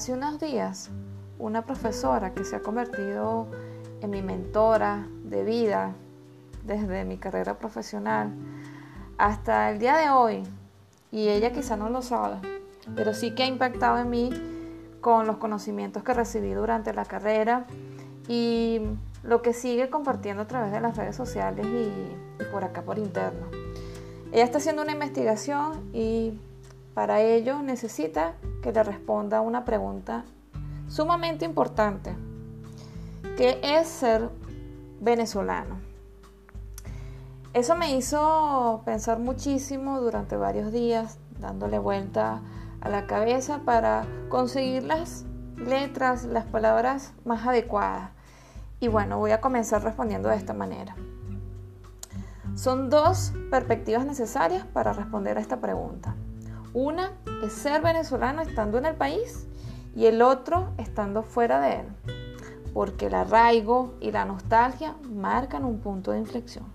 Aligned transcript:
Hace 0.00 0.14
unos 0.14 0.40
días, 0.40 0.88
una 1.38 1.66
profesora 1.66 2.32
que 2.32 2.42
se 2.42 2.56
ha 2.56 2.62
convertido 2.62 3.48
en 4.00 4.08
mi 4.08 4.22
mentora 4.22 5.06
de 5.24 5.44
vida 5.44 5.92
desde 6.64 7.04
mi 7.04 7.18
carrera 7.18 7.58
profesional 7.58 8.32
hasta 9.18 9.70
el 9.70 9.78
día 9.78 9.98
de 9.98 10.08
hoy, 10.08 10.42
y 11.12 11.28
ella 11.28 11.52
quizá 11.52 11.76
no 11.76 11.90
lo 11.90 12.00
sabe, 12.00 12.36
pero 12.96 13.12
sí 13.12 13.34
que 13.34 13.42
ha 13.42 13.46
impactado 13.46 13.98
en 13.98 14.08
mí 14.08 14.30
con 15.02 15.26
los 15.26 15.36
conocimientos 15.36 16.02
que 16.02 16.14
recibí 16.14 16.52
durante 16.52 16.94
la 16.94 17.04
carrera 17.04 17.66
y 18.26 18.80
lo 19.22 19.42
que 19.42 19.52
sigue 19.52 19.90
compartiendo 19.90 20.44
a 20.44 20.46
través 20.46 20.72
de 20.72 20.80
las 20.80 20.96
redes 20.96 21.14
sociales 21.14 21.66
y, 21.66 22.42
por 22.50 22.64
acá 22.64 22.80
por 22.80 22.98
interno. 22.98 23.48
Ella 24.32 24.44
está 24.44 24.56
haciendo 24.56 24.80
una 24.80 24.92
investigación 24.92 25.90
y 25.92 26.40
para 26.94 27.20
ello 27.20 27.62
necesita 27.62 28.34
que 28.62 28.72
le 28.72 28.82
responda 28.82 29.40
una 29.40 29.64
pregunta 29.64 30.24
sumamente 30.88 31.44
importante, 31.44 32.14
que 33.36 33.60
es 33.62 33.88
ser 33.88 34.28
venezolano. 35.00 35.78
Eso 37.52 37.74
me 37.74 37.96
hizo 37.96 38.82
pensar 38.84 39.18
muchísimo 39.18 40.00
durante 40.00 40.36
varios 40.36 40.72
días, 40.72 41.18
dándole 41.38 41.78
vuelta 41.78 42.42
a 42.80 42.88
la 42.88 43.06
cabeza 43.06 43.60
para 43.64 44.06
conseguir 44.28 44.84
las 44.84 45.24
letras, 45.56 46.24
las 46.24 46.44
palabras 46.44 47.12
más 47.24 47.46
adecuadas. 47.46 48.10
Y 48.78 48.88
bueno, 48.88 49.18
voy 49.18 49.32
a 49.32 49.40
comenzar 49.40 49.82
respondiendo 49.82 50.28
de 50.28 50.36
esta 50.36 50.54
manera. 50.54 50.94
Son 52.54 52.90
dos 52.90 53.32
perspectivas 53.50 54.06
necesarias 54.06 54.64
para 54.66 54.92
responder 54.92 55.38
a 55.38 55.40
esta 55.40 55.60
pregunta. 55.60 56.14
Una 56.72 57.14
es 57.42 57.52
ser 57.52 57.82
venezolano 57.82 58.42
estando 58.42 58.78
en 58.78 58.86
el 58.86 58.94
país 58.94 59.48
y 59.96 60.06
el 60.06 60.22
otro 60.22 60.72
estando 60.78 61.24
fuera 61.24 61.60
de 61.60 61.80
él, 61.80 61.86
porque 62.72 63.06
el 63.06 63.14
arraigo 63.14 63.96
y 64.00 64.12
la 64.12 64.24
nostalgia 64.24 64.94
marcan 65.12 65.64
un 65.64 65.80
punto 65.80 66.12
de 66.12 66.20
inflexión. 66.20 66.66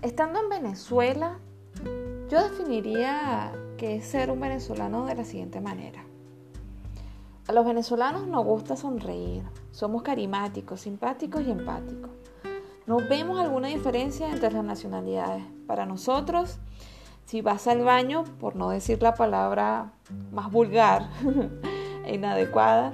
Estando 0.00 0.40
en 0.40 0.48
Venezuela, 0.48 1.38
yo 2.30 2.42
definiría 2.42 3.52
que 3.76 3.96
es 3.96 4.06
ser 4.06 4.30
un 4.30 4.40
venezolano 4.40 5.04
de 5.04 5.14
la 5.14 5.24
siguiente 5.24 5.60
manera. 5.60 6.02
A 7.48 7.52
los 7.52 7.66
venezolanos 7.66 8.28
nos 8.28 8.44
gusta 8.44 8.76
sonreír, 8.76 9.42
somos 9.72 10.02
carismáticos, 10.02 10.82
simpáticos 10.82 11.42
y 11.42 11.50
empáticos. 11.50 12.10
No 12.86 12.98
vemos 12.98 13.40
alguna 13.40 13.66
diferencia 13.66 14.30
entre 14.30 14.52
las 14.52 14.62
nacionalidades. 14.62 15.42
Para 15.66 15.84
nosotros, 15.84 16.58
si 17.24 17.42
vas 17.42 17.66
al 17.66 17.82
baño, 17.82 18.22
por 18.38 18.54
no 18.54 18.70
decir 18.70 19.02
la 19.02 19.14
palabra 19.14 19.92
más 20.30 20.52
vulgar 20.52 21.08
e 22.04 22.14
inadecuada, 22.14 22.92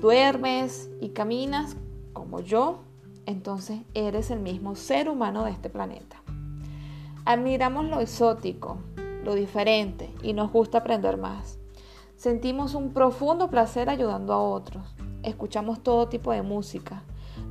duermes 0.00 0.90
y 1.00 1.10
caminas 1.10 1.76
como 2.12 2.40
yo, 2.40 2.82
entonces 3.26 3.82
eres 3.94 4.32
el 4.32 4.40
mismo 4.40 4.74
ser 4.74 5.08
humano 5.08 5.44
de 5.44 5.52
este 5.52 5.70
planeta. 5.70 6.16
Admiramos 7.24 7.84
lo 7.84 8.00
exótico, 8.00 8.78
lo 9.22 9.34
diferente 9.36 10.12
y 10.20 10.32
nos 10.32 10.50
gusta 10.50 10.78
aprender 10.78 11.16
más. 11.16 11.60
Sentimos 12.16 12.74
un 12.74 12.92
profundo 12.92 13.50
placer 13.50 13.90
ayudando 13.90 14.32
a 14.32 14.38
otros. 14.38 14.84
Escuchamos 15.22 15.82
todo 15.82 16.08
tipo 16.08 16.32
de 16.32 16.42
música. 16.42 17.02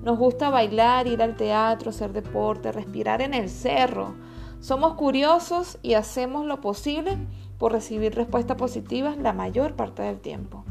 Nos 0.02 0.18
gusta 0.18 0.50
bailar, 0.50 1.06
ir 1.06 1.22
al 1.22 1.36
teatro, 1.36 1.90
hacer 1.90 2.14
deporte, 2.14 2.72
respirar 2.72 3.22
en 3.22 3.34
el 3.34 3.50
cerro. 3.50 4.16
Somos 4.62 4.94
curiosos 4.94 5.78
y 5.82 5.96
hacemos 5.96 6.46
lo 6.46 6.62
posible 6.62 7.18
por 7.60 7.74
recibir 7.74 8.16
respuestas 8.16 8.58
positivas 8.58 9.18
la 9.18 9.34
mayor 9.34 9.76
parte 9.76 10.02
del 10.02 10.20
tiempo. 10.22 10.64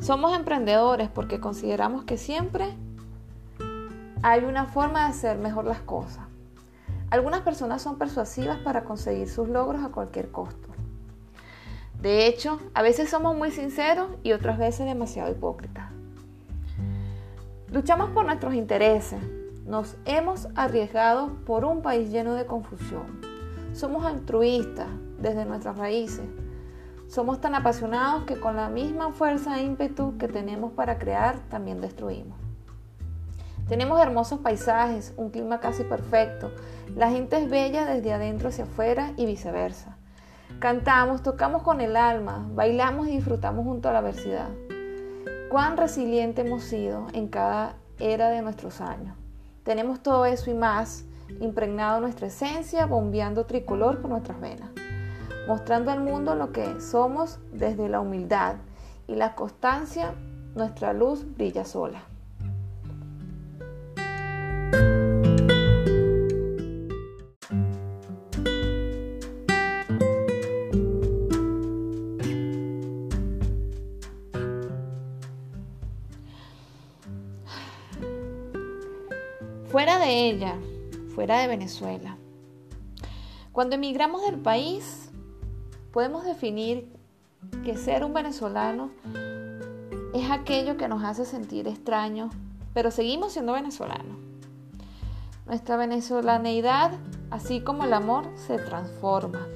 Somos 0.00 0.36
emprendedores 0.36 1.08
porque 1.08 1.40
consideramos 1.40 2.04
que 2.04 2.18
siempre 2.18 2.74
hay 4.22 4.44
una 4.44 4.66
forma 4.66 5.04
de 5.04 5.10
hacer 5.10 5.38
mejor 5.38 5.64
las 5.64 5.80
cosas. 5.80 6.24
Algunas 7.10 7.42
personas 7.42 7.82
son 7.82 7.98
persuasivas 7.98 8.58
para 8.58 8.84
conseguir 8.84 9.28
sus 9.28 9.48
logros 9.48 9.84
a 9.84 9.90
cualquier 9.90 10.30
costo. 10.32 10.73
De 12.04 12.26
hecho, 12.26 12.60
a 12.74 12.82
veces 12.82 13.08
somos 13.08 13.34
muy 13.34 13.50
sinceros 13.50 14.08
y 14.22 14.32
otras 14.32 14.58
veces 14.58 14.84
demasiado 14.84 15.30
hipócritas. 15.32 15.90
Luchamos 17.72 18.10
por 18.10 18.26
nuestros 18.26 18.52
intereses. 18.52 19.22
Nos 19.64 19.96
hemos 20.04 20.48
arriesgado 20.54 21.30
por 21.46 21.64
un 21.64 21.80
país 21.80 22.10
lleno 22.10 22.34
de 22.34 22.44
confusión. 22.44 23.22
Somos 23.72 24.04
altruistas 24.04 24.86
desde 25.18 25.46
nuestras 25.46 25.78
raíces. 25.78 26.26
Somos 27.08 27.40
tan 27.40 27.54
apasionados 27.54 28.24
que 28.24 28.38
con 28.38 28.56
la 28.56 28.68
misma 28.68 29.10
fuerza 29.10 29.58
e 29.58 29.62
ímpetu 29.62 30.18
que 30.18 30.28
tenemos 30.28 30.72
para 30.72 30.98
crear, 30.98 31.38
también 31.48 31.80
destruimos. 31.80 32.36
Tenemos 33.66 33.98
hermosos 33.98 34.40
paisajes, 34.40 35.14
un 35.16 35.30
clima 35.30 35.58
casi 35.58 35.84
perfecto, 35.84 36.52
la 36.94 37.10
gente 37.10 37.38
es 37.42 37.48
bella 37.48 37.86
desde 37.86 38.12
adentro 38.12 38.50
hacia 38.50 38.64
afuera 38.64 39.14
y 39.16 39.24
viceversa. 39.24 39.96
Cantamos, 40.58 41.22
tocamos 41.22 41.62
con 41.62 41.80
el 41.80 41.96
alma, 41.96 42.46
bailamos 42.54 43.08
y 43.08 43.12
disfrutamos 43.12 43.64
junto 43.64 43.88
a 43.88 43.92
la 43.92 43.98
adversidad. 43.98 44.48
Cuán 45.50 45.76
resiliente 45.76 46.42
hemos 46.42 46.64
sido 46.64 47.06
en 47.12 47.28
cada 47.28 47.76
era 47.98 48.30
de 48.30 48.42
nuestros 48.42 48.80
años. 48.80 49.16
Tenemos 49.62 50.02
todo 50.02 50.24
eso 50.26 50.50
y 50.50 50.54
más 50.54 51.04
impregnado 51.40 52.00
nuestra 52.00 52.28
esencia, 52.28 52.86
bombeando 52.86 53.46
tricolor 53.46 54.00
por 54.00 54.10
nuestras 54.10 54.40
venas, 54.40 54.70
mostrando 55.46 55.90
al 55.90 56.00
mundo 56.00 56.34
lo 56.34 56.52
que 56.52 56.80
somos 56.80 57.38
desde 57.52 57.88
la 57.88 58.00
humildad 58.00 58.56
y 59.06 59.16
la 59.16 59.34
constancia, 59.34 60.14
nuestra 60.54 60.92
luz 60.92 61.26
brilla 61.36 61.64
sola. 61.64 62.02
De 80.04 80.28
ella, 80.28 80.58
fuera 81.14 81.40
de 81.40 81.48
Venezuela. 81.48 82.18
Cuando 83.52 83.76
emigramos 83.76 84.22
del 84.22 84.38
país, 84.38 85.10
podemos 85.92 86.24
definir 86.24 86.92
que 87.64 87.76
ser 87.76 88.04
un 88.04 88.12
venezolano 88.12 88.90
es 90.12 90.30
aquello 90.30 90.76
que 90.76 90.88
nos 90.88 91.02
hace 91.02 91.24
sentir 91.24 91.66
extraños, 91.68 92.34
pero 92.74 92.90
seguimos 92.90 93.32
siendo 93.32 93.54
venezolanos. 93.54 94.18
Nuestra 95.46 95.76
venezolaneidad, 95.76 96.92
así 97.30 97.60
como 97.62 97.84
el 97.84 97.94
amor, 97.94 98.26
se 98.36 98.58
transforma. 98.58 99.46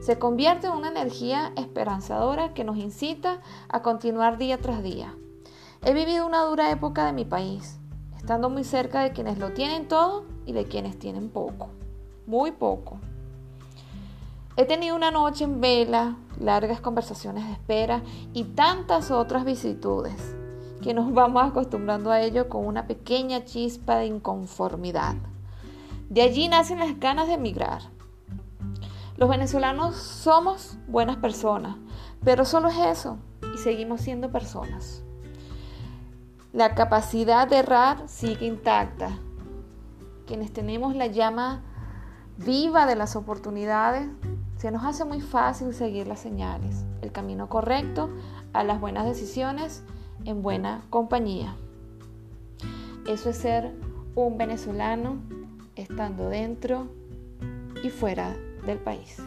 Se 0.00 0.18
convierte 0.18 0.66
en 0.66 0.72
una 0.72 0.88
energía 0.88 1.52
esperanzadora 1.56 2.54
que 2.54 2.64
nos 2.64 2.76
incita 2.76 3.40
a 3.68 3.82
continuar 3.82 4.36
día 4.36 4.58
tras 4.58 4.82
día. 4.82 5.14
He 5.84 5.94
vivido 5.94 6.26
una 6.26 6.42
dura 6.42 6.72
época 6.72 7.06
de 7.06 7.12
mi 7.12 7.24
país 7.24 7.78
estando 8.22 8.48
muy 8.48 8.62
cerca 8.62 9.02
de 9.02 9.10
quienes 9.10 9.38
lo 9.38 9.50
tienen 9.50 9.88
todo 9.88 10.24
y 10.46 10.52
de 10.52 10.64
quienes 10.64 10.96
tienen 10.96 11.28
poco, 11.28 11.70
muy 12.24 12.52
poco. 12.52 13.00
He 14.56 14.64
tenido 14.64 14.94
una 14.94 15.10
noche 15.10 15.42
en 15.42 15.60
vela, 15.60 16.14
largas 16.38 16.80
conversaciones 16.80 17.44
de 17.46 17.52
espera 17.54 18.00
y 18.32 18.44
tantas 18.44 19.10
otras 19.10 19.44
vicitudes 19.44 20.36
que 20.82 20.94
nos 20.94 21.12
vamos 21.14 21.42
acostumbrando 21.42 22.12
a 22.12 22.20
ello 22.20 22.48
con 22.48 22.64
una 22.64 22.86
pequeña 22.86 23.44
chispa 23.44 23.96
de 23.96 24.06
inconformidad. 24.06 25.16
De 26.08 26.22
allí 26.22 26.46
nacen 26.46 26.78
las 26.78 27.00
ganas 27.00 27.26
de 27.26 27.34
emigrar. 27.34 27.82
Los 29.16 29.28
venezolanos 29.28 29.96
somos 29.96 30.76
buenas 30.86 31.16
personas, 31.16 31.74
pero 32.22 32.44
solo 32.44 32.68
es 32.68 32.78
eso 32.78 33.18
y 33.52 33.58
seguimos 33.58 34.00
siendo 34.00 34.30
personas. 34.30 35.02
La 36.52 36.74
capacidad 36.74 37.48
de 37.48 37.60
errar 37.60 38.06
sigue 38.08 38.44
intacta. 38.44 39.18
Quienes 40.26 40.52
tenemos 40.52 40.94
la 40.94 41.06
llama 41.06 41.62
viva 42.36 42.84
de 42.84 42.94
las 42.94 43.16
oportunidades, 43.16 44.06
se 44.58 44.70
nos 44.70 44.84
hace 44.84 45.06
muy 45.06 45.22
fácil 45.22 45.72
seguir 45.72 46.06
las 46.06 46.20
señales, 46.20 46.84
el 47.00 47.10
camino 47.10 47.48
correcto 47.48 48.10
a 48.52 48.64
las 48.64 48.82
buenas 48.82 49.06
decisiones 49.06 49.82
en 50.26 50.42
buena 50.42 50.82
compañía. 50.90 51.56
Eso 53.08 53.30
es 53.30 53.38
ser 53.38 53.72
un 54.14 54.36
venezolano 54.36 55.22
estando 55.74 56.28
dentro 56.28 56.86
y 57.82 57.88
fuera 57.88 58.36
del 58.66 58.76
país. 58.76 59.22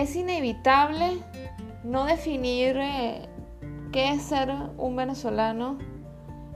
Es 0.00 0.16
inevitable 0.16 1.18
no 1.84 2.06
definir 2.06 2.76
eh, 2.78 3.28
qué 3.92 4.12
es 4.12 4.22
ser 4.22 4.50
un 4.78 4.96
venezolano 4.96 5.76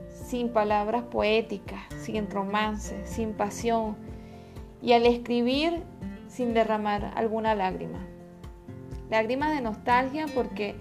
sin 0.08 0.49
palabras 0.49 1.02
poéticas, 1.05 1.82
sin 2.00 2.31
romance, 2.31 3.06
sin 3.06 3.35
pasión 3.35 3.96
y 4.81 4.94
al 4.94 5.05
escribir 5.05 5.82
sin 6.26 6.55
derramar 6.55 7.12
alguna 7.17 7.55
lágrima. 7.55 7.99
Lágrimas 9.11 9.55
de 9.55 9.61
nostalgia 9.61 10.25
porque 10.35 10.75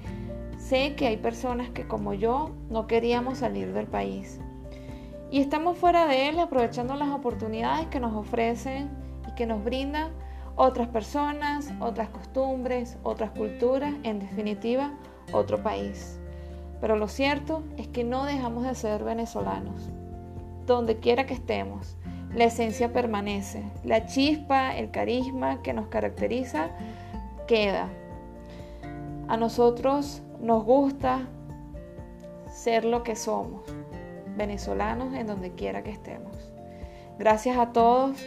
sé 0.57 0.95
que 0.95 1.07
hay 1.07 1.17
personas 1.17 1.69
que 1.69 1.85
como 1.85 2.13
yo 2.13 2.51
no 2.69 2.87
queríamos 2.87 3.39
salir 3.39 3.73
del 3.73 3.87
país 3.87 4.39
y 5.29 5.41
estamos 5.41 5.77
fuera 5.77 6.05
de 6.05 6.29
él 6.29 6.39
aprovechando 6.39 6.95
las 6.95 7.09
oportunidades 7.09 7.87
que 7.87 7.99
nos 7.99 8.13
ofrecen 8.13 8.89
y 9.27 9.35
que 9.35 9.45
nos 9.45 9.63
brindan 9.65 10.11
otras 10.55 10.87
personas, 10.87 11.71
otras 11.79 12.09
costumbres, 12.09 12.97
otras 13.03 13.31
culturas, 13.31 13.93
en 14.03 14.19
definitiva, 14.19 14.91
otro 15.31 15.61
país. 15.63 16.19
Pero 16.79 16.95
lo 16.95 17.07
cierto 17.07 17.63
es 17.77 17.87
que 17.87 18.03
no 18.03 18.25
dejamos 18.25 18.63
de 18.63 18.75
ser 18.75 19.03
venezolanos. 19.03 19.89
Donde 20.65 20.97
quiera 20.97 21.25
que 21.25 21.33
estemos, 21.33 21.97
la 22.33 22.45
esencia 22.45 22.93
permanece, 22.93 23.63
la 23.83 24.05
chispa, 24.05 24.75
el 24.75 24.91
carisma 24.91 25.61
que 25.61 25.73
nos 25.73 25.87
caracteriza 25.87 26.69
queda. 27.47 27.89
A 29.27 29.37
nosotros 29.37 30.21
nos 30.39 30.63
gusta 30.63 31.27
ser 32.51 32.85
lo 32.85 33.03
que 33.03 33.15
somos, 33.15 33.63
venezolanos 34.37 35.13
en 35.13 35.27
donde 35.27 35.51
quiera 35.51 35.83
que 35.83 35.91
estemos. 35.91 36.51
Gracias 37.19 37.57
a 37.57 37.71
todos 37.71 38.17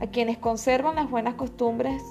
a 0.00 0.06
quienes 0.06 0.38
conservan 0.38 0.96
las 0.96 1.10
buenas 1.10 1.34
costumbres 1.34 2.02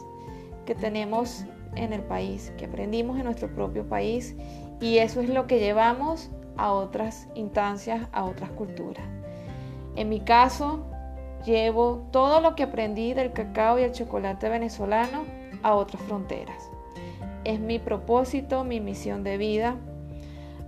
que 0.66 0.76
tenemos 0.76 1.46
en 1.76 1.94
el 1.94 2.02
país, 2.02 2.52
que 2.58 2.66
aprendimos 2.66 3.18
en 3.18 3.26
nuestro 3.26 3.54
propio 3.54 3.88
país 3.88 4.36
y 4.80 4.98
eso 4.98 5.22
es 5.22 5.30
lo 5.30 5.48
que 5.48 5.60
llevamos 5.60 6.30
a 6.58 6.72
otras 6.72 7.28
instancias, 7.36 8.08
a 8.12 8.26
otras 8.26 8.50
culturas. 8.52 9.06
En 9.96 10.10
mi 10.10 10.20
caso, 10.20 10.86
llevo 11.46 12.08
todo 12.12 12.42
lo 12.42 12.56
que 12.56 12.64
aprendí 12.64 13.14
del 13.14 13.34
cacao 13.34 13.80
y 13.80 13.84
el 13.84 13.92
chocolate 13.92 14.50
venezolano 14.50 15.24
a 15.62 15.76
otras 15.76 16.02
fronteras. 16.04 16.70
Es 17.44 17.60
mi 17.60 17.80
propósito, 17.80 18.64
mi 18.64 18.80
misión 18.80 19.24
de 19.24 19.38
vida, 19.38 19.76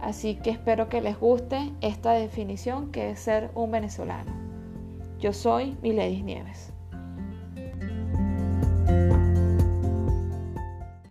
así 0.02 0.36
que 0.36 0.50
espero 0.50 0.90
que 0.90 1.02
les 1.02 1.20
guste 1.20 1.72
esta 1.82 2.12
definición 2.12 2.92
que 2.92 3.12
es 3.12 3.20
ser 3.20 3.50
un 3.56 3.72
venezolano. 3.72 4.32
Yo 5.20 5.32
soy 5.34 5.78
Miledis 5.82 6.24
Nieves. 6.24 6.75